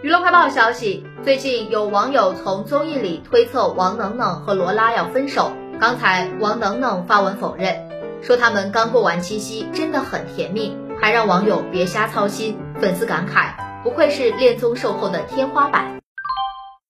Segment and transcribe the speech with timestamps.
[0.00, 7.88] 娱乐快报消息最近有网友从综艺里推测王能能和罗拉要分手刚才王能能发文否认
[8.22, 16.07] 说他们刚过完七夕真的很甜蜜还让网友别瞎操心粉丝感慨不愧是恋综售后的天花板。